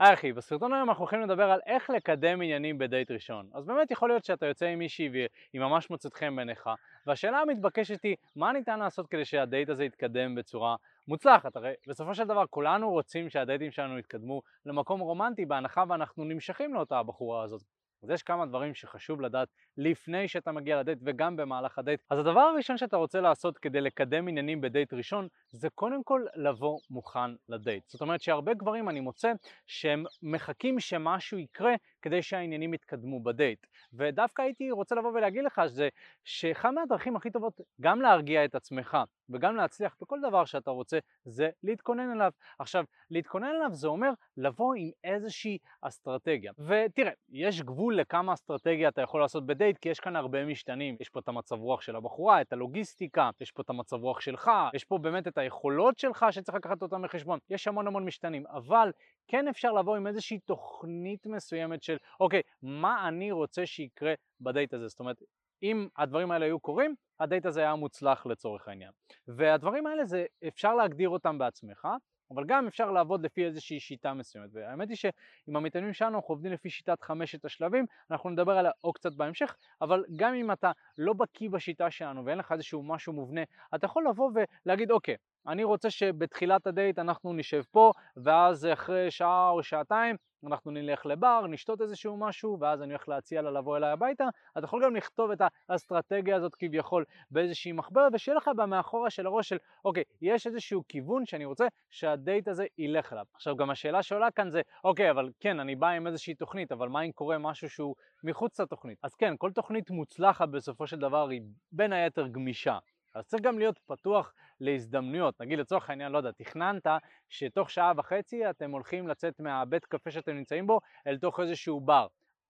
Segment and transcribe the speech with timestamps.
[0.00, 3.48] היי אחי, בסרטון היום אנחנו הולכים לדבר על איך לקדם עניינים בדייט ראשון.
[3.54, 6.70] אז באמת יכול להיות שאתה יוצא עם מישהי והיא ממש מוצאת חן בעיניך,
[7.06, 10.76] והשאלה המתבקשת היא, מה ניתן לעשות כדי שהדייט הזה יתקדם בצורה
[11.08, 11.56] מוצלחת?
[11.56, 16.98] הרי בסופו של דבר כולנו רוצים שהדייטים שלנו יתקדמו למקום רומנטי בהנחה ואנחנו נמשכים לאותה
[16.98, 17.62] הבחורה הזאת.
[18.02, 22.00] אז יש כמה דברים שחשוב לדעת לפני שאתה מגיע לדייט וגם במהלך הדייט.
[22.10, 26.78] אז הדבר הראשון שאתה רוצה לעשות כדי לקדם עניינים בדייט ראשון זה קודם כל לבוא
[26.90, 27.88] מוכן לדייט.
[27.88, 29.32] זאת אומרת שהרבה גברים אני מוצא
[29.66, 33.66] שהם מחכים שמשהו יקרה כדי שהעניינים יתקדמו בדייט.
[33.92, 35.88] ודווקא הייתי רוצה לבוא ולהגיד לך שזה
[36.24, 38.98] שאחד מהדרכים הכי טובות גם להרגיע את עצמך
[39.30, 42.30] וגם להצליח בכל דבר שאתה רוצה זה להתכונן אליו.
[42.58, 46.52] עכשיו, להתכונן אליו זה אומר לבוא עם איזושהי אסטרטגיה.
[46.58, 50.96] ותראה, יש גבול לכמה אסטרטגיה אתה יכול לעשות בדייט כי יש כאן הרבה משתנים.
[51.00, 54.50] יש פה את המצב רוח של הבחורה, את הלוגיסטיקה, יש פה את המצב רוח שלך,
[54.74, 57.38] יש פה באמת את היכולות שלך שצריך לקחת אותם בחשבון.
[57.50, 58.92] יש המון המון משתנים, אבל
[59.28, 64.88] כן אפשר לבוא עם איזושהי תוכנית מסוימת של אוקיי, מה אני רוצה שיקרה בדייט הזה?
[64.88, 65.22] זאת אומרת,
[65.62, 68.90] אם הדברים האלה היו קורים, הדייט הזה היה מוצלח לצורך העניין.
[69.28, 71.88] והדברים האלה זה אפשר להגדיר אותם בעצמך,
[72.30, 74.50] אבל גם אפשר לעבוד לפי איזושהי שיטה מסוימת.
[74.52, 78.94] והאמת היא שעם המתאמנים שלנו אנחנו עובדים לפי שיטת חמשת השלבים, אנחנו נדבר עליה עוד
[78.94, 83.40] קצת בהמשך, אבל גם אם אתה לא בקיא בשיטה שלנו ואין לך איזשהו משהו מובנה,
[83.74, 85.16] אתה יכול לבוא ולהגיד אוקיי,
[85.48, 91.46] אני רוצה שבתחילת הדייט אנחנו נשב פה, ואז אחרי שעה או שעתיים אנחנו נלך לבר,
[91.48, 94.24] נשתות איזשהו משהו, ואז אני הולך להציע לה לבוא אליי הביתה.
[94.58, 99.48] אתה יכול גם לכתוב את האסטרטגיה הזאת כביכול באיזושהי מחברת, ושיהיה לך במאחורה של הראש
[99.48, 103.24] של, אוקיי, יש איזשהו כיוון שאני רוצה שהדייט הזה ילך אליו.
[103.34, 106.88] עכשיו גם השאלה שעולה כאן זה, אוקיי, אבל כן, אני בא עם איזושהי תוכנית, אבל
[106.88, 108.98] מה אם קורה משהו שהוא מחוץ לתוכנית?
[109.02, 111.40] אז כן, כל תוכנית מוצלחת בסופו של דבר היא
[111.72, 112.78] בין היתר גמישה.
[113.14, 115.40] אז צריך גם להיות פתוח להזדמנויות.
[115.40, 116.86] נגיד לצורך העניין, לא יודע, תכננת
[117.28, 122.06] שתוך שעה וחצי אתם הולכים לצאת מהבית קפה שאתם נמצאים בו אל תוך איזשהו בר.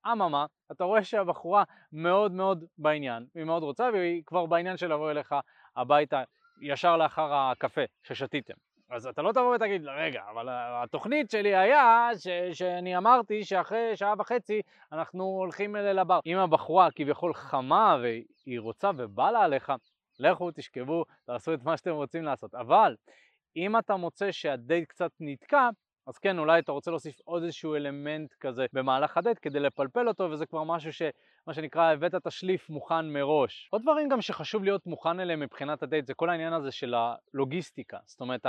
[0.06, 5.11] אממה, אתה רואה שהבחורה מאוד מאוד בעניין, היא מאוד רוצה והיא כבר בעניין של לבוא
[5.11, 5.34] אליך
[5.77, 6.22] הביתה
[6.62, 8.55] ישר לאחר הקפה ששתיתם.
[8.91, 12.28] אז אתה לא תבוא ותגיד, רגע, אבל התוכנית שלי היה ש,
[12.59, 14.62] שאני אמרתי שאחרי שעה וחצי
[14.93, 16.21] אנחנו הולכים לבר.
[16.27, 19.72] אם הבחורה כביכול חמה והיא רוצה ובא לה עליך,
[20.19, 22.55] לכו, תשכבו, תעשו את מה שאתם רוצים לעשות.
[22.55, 22.97] אבל
[23.56, 25.69] אם אתה מוצא שהדייט קצת נתקע,
[26.06, 30.31] אז כן, אולי אתה רוצה להוסיף עוד איזשהו אלמנט כזה במהלך הדייט כדי לפלפל אותו,
[30.31, 31.03] וזה כבר משהו ש...
[31.47, 33.69] מה שנקרא, הבאתה שליף מוכן מראש.
[33.73, 37.99] עוד דברים גם שחשוב להיות מוכן אליהם מבחינת הדייט, זה כל העניין הזה של הלוגיסטיקה.
[38.06, 38.47] זאת אומרת,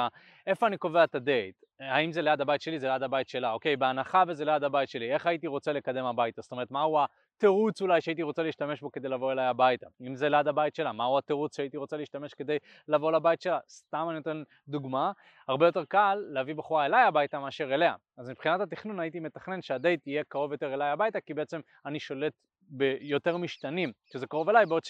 [0.48, 1.56] איפה אני קובע את הדייט?
[1.80, 3.52] האם זה ליד הבית שלי, זה ליד הבית שלה.
[3.52, 6.42] אוקיי, בהנחה וזה ליד הבית שלי, איך הייתי רוצה לקדם הביתה?
[6.42, 7.00] זאת אומרת, מהו
[7.40, 9.88] התירוץ אולי שהייתי רוצה להשתמש בו כדי לבוא אליי הביתה?
[10.08, 12.58] אם זה ליד הבית שלה, מהו התירוץ שהייתי רוצה להשתמש כדי
[12.88, 13.60] לבוא לבית שלה?
[13.70, 15.12] סתם אני נותן דוגמה,
[15.48, 17.96] הרבה יותר קל להביא בחורה אליי הביתה מאשר אליה.
[18.18, 22.34] אז מבחינת התכנון הייתי מתכנן שהדייט יהיה קרוב יותר אליי הביתה, כי בעצם אני שולט
[22.62, 24.84] ביותר משתנים, שזה קרוב אליי, בעוד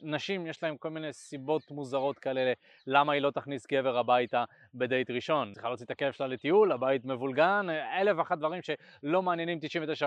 [0.00, 2.52] שנשים יש להם כל מיני סיבות מוזרות כאלה
[2.86, 4.44] למה היא לא תכניס גבר הביתה
[4.74, 5.52] בדייט ראשון.
[5.52, 7.66] צריכה להוציא את הכלב שלה לטיול, הבית מבולגן,
[8.00, 9.58] אלף ואחת דברים שלא מעניינים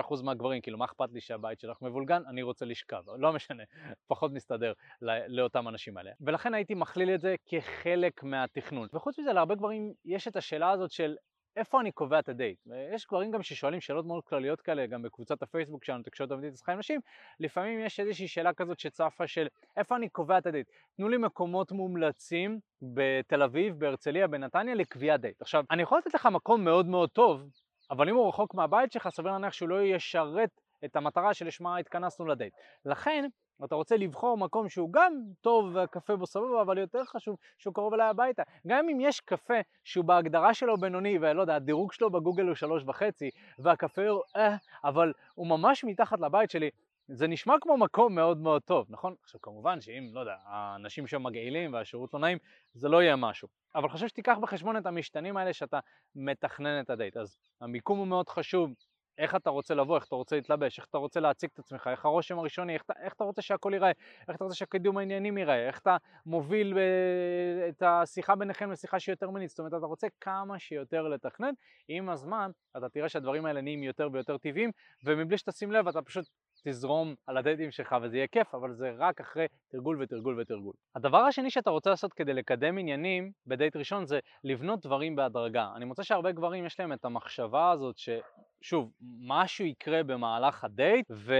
[0.02, 3.62] 99% מהגברים, כאילו מה אכפת לי שהבית שלך מבולגן, אני רוצה לשכב, לא משנה,
[4.06, 4.72] פחות מסתדר
[5.28, 6.10] לאותם אנשים האלה.
[6.20, 8.88] ולכן הייתי מכליל את זה כחלק מהתכנון.
[8.92, 11.16] וחוץ מזה להרבה גברים יש את השאלה הזאת של
[11.56, 12.58] איפה אני קובע את הדייט?
[12.66, 16.68] ויש גברים גם ששואלים שאלות מאוד כלליות כאלה, גם בקבוצת הפייסבוק שלנו, תקשורת אמיתית וכנה
[16.68, 17.00] עם נשים,
[17.40, 20.70] לפעמים יש איזושהי שאלה כזאת שצפה של איפה אני קובע את הדייט?
[20.96, 25.42] תנו לי מקומות מומלצים בתל אביב, בהרצליה, בנתניה, לקביעת דייט.
[25.42, 27.48] עכשיו, אני יכול לתת לך מקום מאוד מאוד טוב,
[27.90, 32.26] אבל אם הוא רחוק מהבית שלך, סביר להניח שהוא לא ישרת את המטרה שלשמה התכנסנו
[32.26, 32.54] לדייט.
[32.84, 33.24] לכן,
[33.64, 37.94] אתה רוצה לבחור מקום שהוא גם טוב והקפה בו סבבה, אבל יותר חשוב שהוא קרוב
[37.94, 38.42] אליי הביתה.
[38.66, 42.82] גם אם יש קפה שהוא בהגדרה שלו בינוני, ולא יודע, הדירוג שלו בגוגל הוא שלוש
[42.86, 46.70] וחצי, והקפה הוא אה, אבל הוא ממש מתחת לבית שלי,
[47.08, 49.14] זה נשמע כמו מקום מאוד מאוד טוב, נכון?
[49.22, 52.38] עכשיו כמובן שאם, לא יודע, האנשים שם מגעילים והשירות לא נעים,
[52.74, 53.48] זה לא יהיה משהו.
[53.74, 55.80] אבל חשוב שתיקח בחשבון את המשתנים האלה שאתה
[56.16, 57.16] מתכנן את הדייט.
[57.16, 58.70] אז המיקום הוא מאוד חשוב,
[59.18, 62.04] איך אתה רוצה לבוא, איך אתה רוצה להתלבש, איך אתה רוצה להציג את עצמך, איך
[62.04, 63.92] הרושם הראשוני, איך, איך אתה רוצה שהכל ייראה,
[64.28, 65.96] איך אתה רוצה שהקידום העניינים ייראה, איך אתה
[66.26, 66.78] מוביל ב,
[67.68, 71.52] את השיחה ביניכם לשיחה שהיא יותר מינית, זאת אומרת אתה רוצה כמה שיותר לתכנן,
[71.88, 74.70] עם הזמן אתה תראה שהדברים האלה נהיים יותר ויותר טבעיים
[75.04, 76.28] ומבלי שתשים לב אתה פשוט
[76.68, 80.72] תזרום על הדייטים שלך וזה יהיה כיף, אבל זה רק אחרי תרגול ותרגול ותרגול.
[80.96, 85.68] הדבר השני שאתה רוצה לעשות כדי לקדם עניינים בדייט ראשון זה לבנות דברים בהדרגה.
[85.76, 88.08] אני מוצא שהרבה גברים יש להם את המחשבה הזאת ש...
[88.60, 91.34] שוב, משהו יקרה במהלך הדייט ו...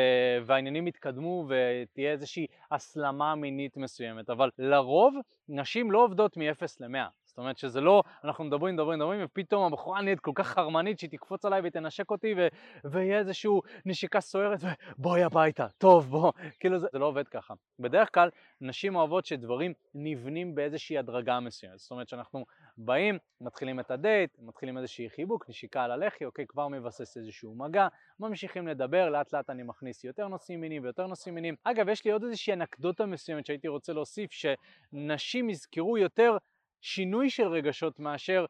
[0.46, 5.14] והעניינים יתקדמו ותהיה איזושהי הסלמה מינית מסוימת, אבל לרוב
[5.48, 7.23] נשים לא עובדות מ-0 ל-100.
[7.34, 11.10] זאת אומרת שזה לא, אנחנו מדברים, מדברים, מדברים, ופתאום הבחורה נהיית כל כך חרמנית שהיא
[11.10, 12.48] תקפוץ עליי ותנשק אותי ו...
[12.84, 13.50] ויהיה איזושהי
[13.86, 14.58] נשיקה סוערת
[14.98, 17.54] ובואי הביתה, טוב בוא, כאילו זה, זה לא עובד ככה.
[17.78, 22.44] בדרך כלל נשים אוהבות שדברים נבנים באיזושהי הדרגה מסוימת, זאת אומרת שאנחנו
[22.76, 27.88] באים, מתחילים את הדייט, מתחילים איזושהי חיבוק, נשיקה על הלחי, אוקיי, כבר מבסס איזשהו מגע,
[28.20, 31.54] ממשיכים לדבר, לאט לאט אני מכניס יותר נושאים מיניים ויותר נושאים מיניים.
[31.64, 36.36] אגב, יש לי עוד איזושהי אנקדוטה מסוימת שהייתי רוצה להוסיף, שנשים יזכרו יותר
[36.84, 38.44] שינוי של רגשות מאשר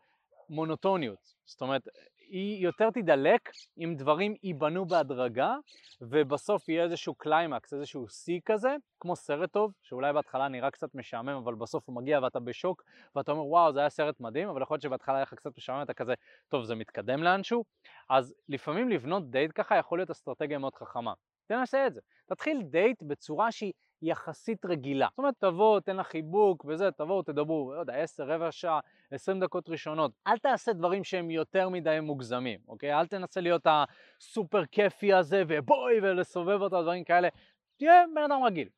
[0.51, 1.35] מונוטוניות.
[1.45, 1.89] זאת אומרת,
[2.29, 5.55] היא יותר תידלק אם דברים ייבנו בהדרגה
[6.01, 11.29] ובסוף יהיה איזשהו קליימקס, איזשהו שיא כזה, כמו סרט טוב, שאולי בהתחלה נראה קצת משעמם
[11.29, 12.83] אבל בסוף הוא מגיע ואתה בשוק
[13.17, 15.83] ואתה אומר וואו זה היה סרט מדהים, אבל יכול להיות שבהתחלה היה לך קצת משעמם
[15.83, 16.15] אתה כזה
[16.49, 17.65] טוב זה מתקדם לאנשהו,
[18.11, 21.13] אז לפעמים לבנות דייט ככה יכול להיות אסטרטגיה מאוד חכמה.
[21.47, 23.73] תנסה את זה, תתחיל דייט בצורה שהיא
[24.05, 25.07] יחסית רגילה.
[25.11, 28.81] זאת אומרת, תבוא, תן לה חיבוק וזה, תבואו, תדברו, לא יודע, 10, רבע שעה,
[29.11, 30.13] 20 דקות ראשונות.
[30.27, 32.95] אל תעשה דברים שהם יותר מדי מוגזמים, אוקיי?
[32.95, 37.29] אל תנסה להיות הסופר כיפי הזה, ובואי, ולסובב אותו, דברים כאלה.
[37.77, 38.69] תהיה בן אדם רגיל.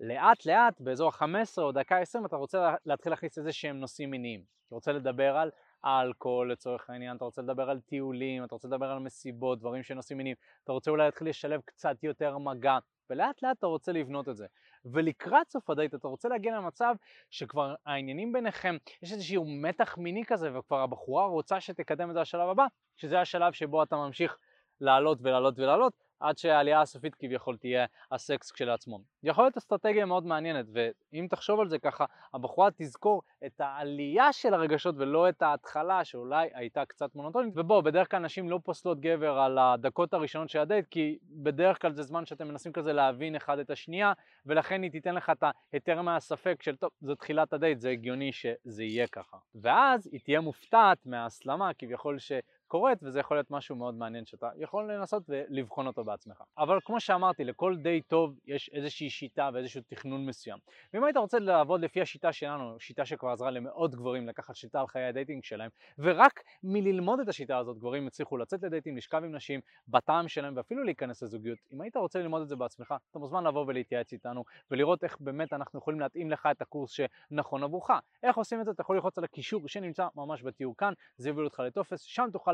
[0.00, 4.42] לאט לאט, באזור ה-15 או דקה 20, אתה רוצה להתחיל להכניס איזה שהם נושאים מיניים.
[4.66, 5.50] אתה רוצה לדבר על
[5.84, 10.16] אלכוהול לצורך העניין, אתה רוצה לדבר על טיולים, אתה רוצה לדבר על מסיבות, דברים שנושאים
[10.18, 12.78] מיניים, אתה רוצה אולי להתחיל לשלב קצת יותר מגע,
[13.10, 14.46] ולאט לאט אתה רוצה לבנות את זה.
[14.84, 16.94] ולקראת סוף הדייט אתה רוצה להגיע למצב
[17.30, 22.48] שכבר העניינים ביניכם, יש איזשהו מתח מיני כזה וכבר הבחורה רוצה שתקדם את זה לשלב
[22.48, 22.66] הבא,
[22.96, 24.36] שזה השלב שבו אתה ממשיך
[24.80, 29.00] לעלות ולעלות ולעלות עד שהעלייה הסופית כביכול תהיה הסקס כשלעצמו.
[29.22, 34.54] יכול להיות אסטרטגיה מאוד מעניינת ואם תחשוב על זה ככה הבחורה תזכור את העלייה של
[34.54, 39.38] הרגשות ולא את ההתחלה שאולי הייתה קצת מונוטונית ובוא בדרך כלל נשים לא פוסלות גבר
[39.38, 43.58] על הדקות הראשונות של הדייט כי בדרך כלל זה זמן שאתם מנסים כזה להבין אחד
[43.58, 44.12] את השנייה
[44.46, 48.84] ולכן היא תיתן לך את ההיתר מהספק של טוב זו תחילת הדייט זה הגיוני שזה
[48.84, 52.32] יהיה ככה ואז היא תהיה מופתעת מההסלמה כביכול ש...
[52.70, 56.42] קורית וזה יכול להיות משהו מאוד מעניין שאתה יכול לנסות ולבחון אותו בעצמך.
[56.58, 60.58] אבל כמו שאמרתי, לכל דייט טוב יש איזושהי שיטה ואיזשהו תכנון מסוים.
[60.94, 64.86] ואם היית רוצה לעבוד לפי השיטה שלנו, שיטה שכבר עזרה למאות גברים לקחת שליטה על
[64.86, 69.24] חיי ה dating שלהם, ורק מללמוד את השיטה הזאת גברים הצליחו לצאת ל dating, לשכב
[69.24, 73.18] עם נשים, בטעם שלהם ואפילו להיכנס לזוגיות, אם היית רוצה ללמוד את זה בעצמך, אתה
[73.18, 77.90] מוזמן לבוא ולהתייעץ איתנו ולראות איך באמת אנחנו יכולים להתאים לך את הקורס שנכון עבורך.
[78.22, 78.70] איך עושים את זה?
[78.70, 79.24] אתה יכול ללחוץ על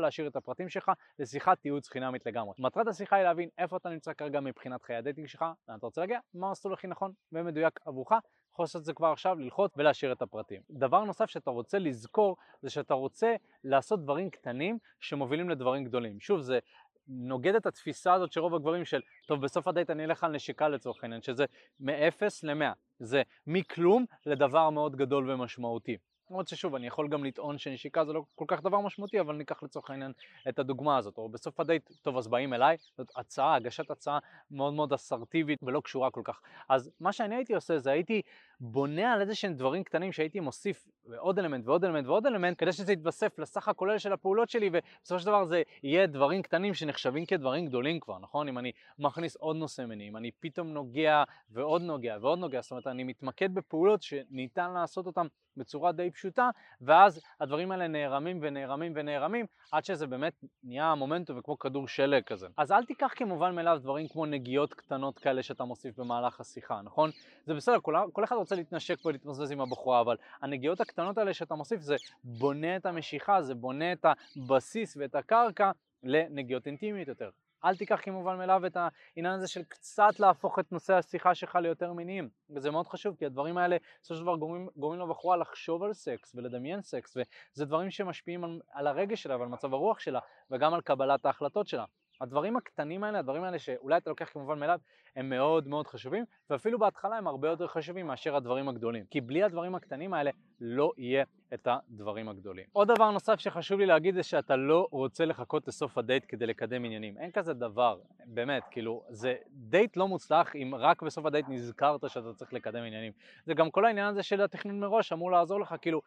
[0.07, 2.53] להשאיר את הפרטים שלך לשיחת ייעוץ חינמית לגמרי.
[2.59, 5.85] מטרת השיחה היא להבין איפה אתה נמצא כרגע מבחינת חיי ה dating שלך, לאן אתה
[5.85, 8.11] רוצה להגיע, מה המסלול הכי נכון ומדויק עבורך,
[8.53, 10.61] יכול לעשות את זה כבר עכשיו, ללחוץ ולהשאיר את הפרטים.
[10.69, 16.19] דבר נוסף שאתה רוצה לזכור זה שאתה רוצה לעשות דברים קטנים שמובילים לדברים גדולים.
[16.19, 16.59] שוב, זה
[17.07, 20.67] נוגד את התפיסה הזאת של רוב הגברים של טוב בסוף הדייט אני אלך על נשיקה
[20.67, 21.45] לצורך העניין שזה
[21.79, 25.97] מ-0 ל-100 זה מכלום לדבר מאוד גדול ומשמעותי
[26.29, 29.63] למרות ששוב, אני יכול גם לטעון שנשיקה זה לא כל כך דבר משמעותי, אבל ניקח
[29.63, 30.11] לצורך העניין
[30.49, 31.17] את הדוגמה הזאת.
[31.17, 34.19] או בסוף הדייט, טוב, אז באים אליי, זאת הצעה, הגשת הצעה
[34.51, 36.41] מאוד מאוד אסרטיבית ולא קשורה כל כך.
[36.69, 38.21] אז מה שאני הייתי עושה זה הייתי
[38.59, 40.87] בונה על איזה שהם דברים קטנים שהייתי מוסיף
[41.17, 45.19] עוד אלמנט ועוד אלמנט ועוד אלמנט, כדי שזה יתווסף לסך הכולל של הפעולות שלי, ובסופו
[45.19, 48.47] של דבר זה יהיה דברים קטנים שנחשבים כדברים גדולים כבר, נכון?
[48.47, 52.71] אם אני מכניס עוד נושא מני, אם אני פתאום נוגע ועוד נוגע ועוד נוגע, זאת
[52.71, 55.27] אומרת אני מתמקד בפעולות שניתן לעשות אותן
[55.57, 56.49] בצורה די פשוטה,
[56.81, 60.33] ואז הדברים האלה נערמים ונערמים ונערמים, עד שזה באמת
[60.63, 62.47] נהיה מומנטום וכמו כדור שלג כזה.
[62.57, 67.09] אז אל תיקח כמובן מאליו דברים כמו נגיעות קטנות כאלה שאתה מוסיף במהלך השיחה, נכון?
[67.45, 71.55] זה בסדר, כל, כל אחד רוצה להתנשק ולהתמזמז עם הבחורה, אבל הנגיעות הקטנות האלה שאתה
[71.55, 75.71] מוסיף זה בונה את המשיכה, זה בונה את הבסיס ואת הקרקע
[76.03, 77.29] לנגיעות אינטימיות יותר.
[77.65, 81.93] אל תיקח כמובן מאליו את העניין הזה של קצת להפוך את נושא השיחה שלך ליותר
[81.93, 85.93] מיניים וזה מאוד חשוב כי הדברים האלה בסופו של דבר גורמים, גורמים לבחורה לחשוב על
[85.93, 90.19] סקס ולדמיין סקס וזה דברים שמשפיעים על, על הרגש שלה ועל מצב הרוח שלה
[90.51, 91.85] וגם על קבלת ההחלטות שלה
[92.21, 94.79] הדברים הקטנים האלה, הדברים האלה שאולי אתה לוקח כמובן מאליו,
[95.15, 99.05] הם מאוד מאוד חשובים, ואפילו בהתחלה הם הרבה יותר חשובים מאשר הדברים הגדולים.
[99.09, 100.31] כי בלי הדברים הקטנים האלה
[100.61, 102.65] לא יהיה את הדברים הגדולים.
[102.73, 106.85] עוד דבר נוסף שחשוב לי להגיד זה שאתה לא רוצה לחכות לסוף הדייט כדי לקדם
[106.85, 107.17] עניינים.
[107.17, 112.33] אין כזה דבר, באמת, כאילו, זה דייט לא מוצלח אם רק בסוף הדייט נזכרת שאתה
[112.33, 113.13] צריך לקדם עניינים.
[113.45, 116.01] זה גם כל העניין הזה של התכנון מראש אמור לעזור לך, כאילו,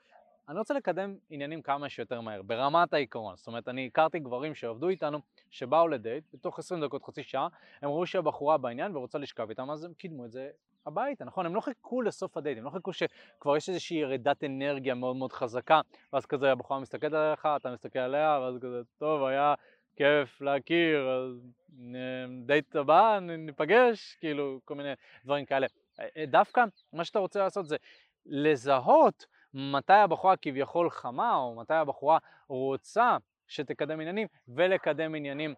[0.50, 3.36] אני רוצה לקדם עניינים כמה שיותר מהר, ברמת העיקרון.
[3.36, 5.18] זאת אומרת, אני הכרתי גברים שעבדו איתנו,
[5.50, 7.48] שבאו לדייט, בתוך 20 דקות, חצי שעה,
[7.82, 10.50] הם ראו שהבחורה בעניין ורוצה לשכב איתם, אז הם קידמו את זה
[10.86, 11.46] הביתה, נכון?
[11.46, 15.32] הם לא חיכו לסוף הדייט, הם לא חיכו שכבר יש איזושהי ירידת אנרגיה מאוד מאוד
[15.32, 15.80] חזקה,
[16.12, 19.54] ואז כזה הבחורה מסתכלת עליך, אתה מסתכל עליה, ואז כזה, טוב, היה
[19.96, 21.48] כיף להכיר, אז
[22.46, 24.92] דייט הבא, ניפגש, כאילו, כל מיני
[25.24, 25.66] דברים כאלה.
[26.26, 27.76] דווקא מה שאתה רוצה לעשות זה
[28.26, 33.16] לזהות מתי הבחורה כביכול חמה, או מתי הבחורה רוצה
[33.48, 35.54] שתקדם עניינים, ולקדם עניינים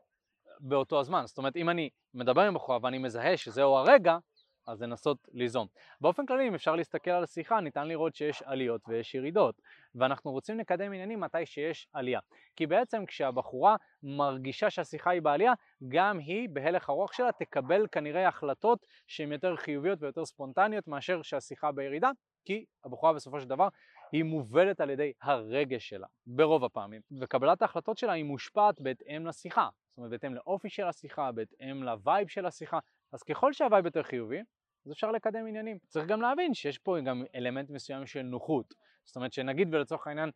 [0.61, 1.23] באותו הזמן.
[1.27, 4.19] זאת אומרת, אם אני מדבר עם בחורה ואני מזהה שזהו הרגע,
[4.67, 5.67] אז לנסות ליזום.
[6.01, 9.63] באופן כללי, אם אפשר להסתכל על השיחה, ניתן לראות שיש עליות ויש ירידות,
[9.95, 12.21] ואנחנו רוצים לקדם עניינים מתי שיש עלייה.
[12.57, 15.53] כי בעצם כשהבחורה מרגישה שהשיחה היא בעלייה,
[15.89, 21.73] גם היא בהלך הרוח שלה תקבל כנראה החלטות שהן יותר חיוביות ויותר ספונטניות מאשר שהשיחה
[21.73, 22.11] בירידה,
[22.45, 23.69] כי הבחורה בסופו של דבר
[24.13, 29.69] היא מובלת על ידי הרגש שלה, ברוב הפעמים, וקבלת ההחלטות שלה היא מושפעת בהתאם לשיחה,
[29.89, 32.79] זאת אומרת בהתאם לאופי של השיחה, בהתאם לווייב של השיחה,
[33.13, 34.41] אז ככל שה vibe יותר חיובי,
[34.87, 35.79] אז אפשר לקדם עניינים.
[35.89, 40.31] צריך גם להבין שיש פה גם אלמנט מסוים של נוחות, זאת אומרת שנגיד ולצורך העניין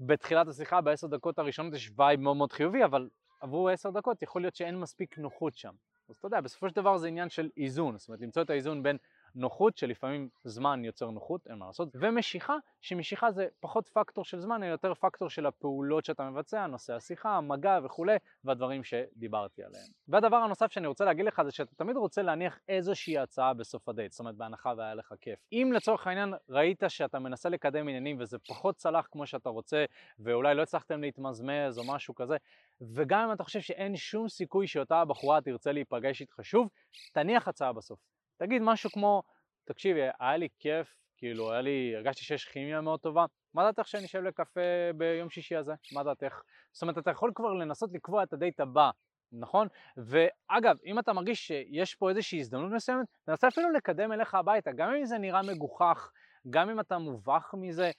[0.00, 3.08] בתחילת השיחה בעשר דקות הראשונות יש vibe מאוד מאוד חיובי, אבל
[3.40, 5.72] עברו עשר דקות יכול להיות שאין מספיק נוחות שם.
[6.08, 8.82] אז אתה יודע, בסופו של דבר זה עניין של איזון, זאת אומרת למצוא את האיזון
[8.82, 8.96] בין
[9.34, 14.62] נוחות, שלפעמים זמן יוצר נוחות, אין מה לעשות, ומשיכה, שמשיכה זה פחות פקטור של זמן,
[14.62, 19.86] אלא יותר פקטור של הפעולות שאתה מבצע, נושא השיחה, המגע וכולי, והדברים שדיברתי עליהם.
[20.08, 24.12] והדבר הנוסף שאני רוצה להגיד לך זה שאתה תמיד רוצה להניח איזושהי הצעה בסוף הדייט,
[24.12, 25.38] זאת אומרת בהנחה והיה לך כיף.
[25.52, 29.84] אם לצורך העניין ראית שאתה מנסה לקדם עניינים וזה פחות צלח כמו שאתה רוצה,
[30.18, 32.36] ואולי לא הצלחתם להתמזמז או משהו כזה,
[32.80, 36.68] וגם אם אתה חושב שאין שום סיכוי שאותה הבחורה תרצה להיפגש איתך שוב,
[37.12, 38.17] תניח הצעה בסוף.
[38.38, 39.22] תגיד משהו כמו,
[39.64, 44.04] תקשיבי, היה לי כיף, כאילו, היה לי, הרגשתי שיש כימיה מאוד טובה, מה דעתך שאני
[44.04, 44.60] אשב לקפה
[44.96, 45.72] ביום שישי הזה?
[45.92, 46.42] מה דעתך?
[46.72, 48.90] זאת אומרת, אתה יכול כבר לנסות לקבוע את הדייט הבא,
[49.32, 49.68] נכון?
[49.96, 54.94] ואגב, אם אתה מרגיש שיש פה איזושהי הזדמנות מסוימת, תנסה אפילו לקדם אליך הביתה, גם
[54.94, 56.10] אם זה נראה מגוחך,
[56.50, 57.90] גם אם אתה מובך מזה,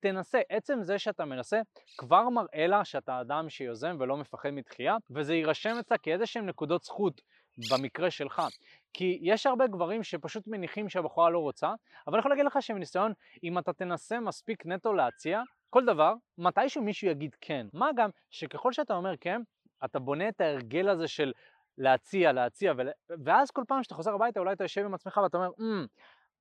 [0.00, 0.40] תנסה.
[0.48, 1.60] עצם זה שאתה מנסה
[1.98, 6.82] כבר מראה לה שאתה אדם שיוזם ולא מפחד מתחייה, וזה יירשם אצלה כאיזה שהם נקודות
[6.82, 7.20] זכות
[7.70, 8.42] במקרה שלך.
[8.92, 11.68] כי יש הרבה גברים שפשוט מניחים שהבחורה לא רוצה,
[12.06, 13.12] אבל אני יכול להגיד לך שמניסיון,
[13.44, 17.66] אם אתה תנסה מספיק נטו להציע, כל דבר, מתישהו מישהו יגיד כן.
[17.72, 19.40] מה גם שככל שאתה אומר כן,
[19.84, 21.32] אתה בונה את ההרגל הזה של
[21.78, 22.72] להציע, להציע,
[23.24, 25.86] ואז כל פעם שאתה חוזר הביתה אולי אתה יושב עם עצמך ואתה אומר, mm,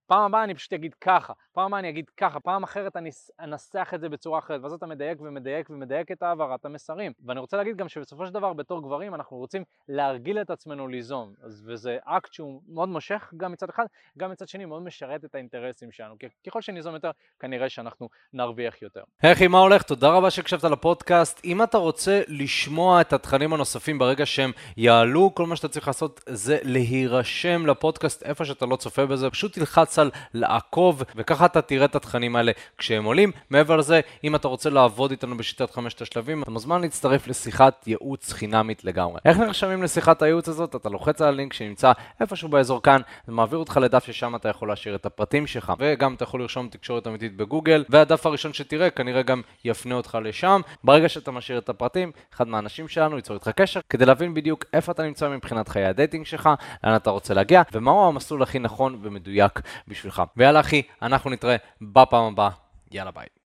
[0.07, 3.09] פעם הבאה אני פשוט אגיד ככה, פעם הבאה אני אגיד ככה, פעם אחרת אני
[3.39, 7.11] אנסח את זה בצורה אחרת, ואז אתה מדייק ומדייק ומדייק את העברת המסרים.
[7.25, 11.33] ואני רוצה להגיד גם שבסופו של דבר בתור גברים אנחנו רוצים להרגיל את עצמנו ליזום,
[11.43, 13.85] אז, וזה אקט שהוא מאוד מושך גם מצד אחד,
[14.17, 18.81] גם מצד שני מאוד משרת את האינטרסים שלנו, כי ככל שניזום יותר כנראה שאנחנו נרוויח
[18.81, 19.03] יותר.
[19.25, 19.83] אחי, מה הולך?
[19.83, 21.41] תודה רבה שהקשבת לפודקאסט.
[21.45, 26.21] אם אתה רוצה לשמוע את התכנים הנוספים ברגע שהם יעלו, כל מה שאתה צריך לעשות
[26.29, 31.85] זה להירשם לפודקאסט איפה שאתה לא צופה בזה, פשוט תלחץ על לעקוב, וככה אתה תראה
[31.85, 33.31] את התכנים האלה כשהם עולים.
[33.49, 38.33] מעבר לזה, אם אתה רוצה לעבוד איתנו בשיטת חמשת השלבים, אתה מוזמן להצטרף לשיחת ייעוץ
[38.33, 39.19] חינמית לגמרי.
[39.25, 40.75] איך נרשמים לשיחת הייעוץ הזאת?
[40.75, 44.67] אתה לוחץ על הלינק שנמצא איפשהו באזור כאן, זה מעביר אותך לדף ששם אתה יכול
[44.67, 49.21] להשאיר את הפרטים שלך, וגם אתה יכול לרשום תקשורת אמיתית בגוגל, והדף הראשון שתראה כנראה
[49.21, 50.61] גם יפנה אותך לשם.
[50.83, 54.91] ברגע שאתה משאיר את הפרטים, אחד מהאנשים שלנו ייצור איתך קשר, כדי להבין בדיוק איפה
[54.91, 56.49] אתה נמצא מבחינת חיי ה dating שלך,
[56.83, 60.23] לאן אתה רוצה להגיע, ומהו המסלול הכי נכון ומדויק בשבילך.
[60.37, 62.49] ויאללה אחי, אנחנו נתראה בפעם הבאה.
[62.91, 63.36] יאללה ביי.